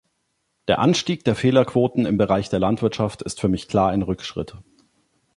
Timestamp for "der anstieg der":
0.67-1.35